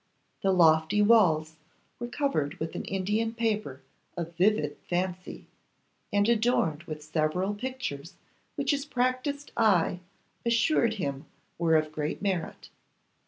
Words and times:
The 0.41 0.51
lofty 0.51 0.99
walls 0.99 1.57
were 1.99 2.07
covered 2.07 2.55
with 2.55 2.73
an 2.73 2.85
Indian 2.85 3.35
paper 3.35 3.81
of 4.17 4.35
vivid 4.35 4.77
fancy, 4.89 5.45
and 6.11 6.27
adorned 6.27 6.81
with 6.85 7.03
several 7.03 7.53
pictures 7.53 8.15
which 8.55 8.71
his 8.71 8.83
practised 8.83 9.51
eye 9.55 9.99
assured 10.43 10.95
him 10.95 11.27
were 11.59 11.75
of 11.75 11.91
great 11.91 12.19
merit. 12.19 12.69